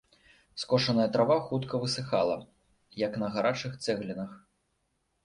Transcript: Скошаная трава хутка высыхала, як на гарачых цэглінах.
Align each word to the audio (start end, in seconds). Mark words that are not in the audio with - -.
Скошаная 0.61 1.05
трава 1.17 1.35
хутка 1.49 1.81
высыхала, 1.83 2.37
як 3.03 3.21
на 3.25 3.29
гарачых 3.37 3.77
цэглінах. 3.85 4.31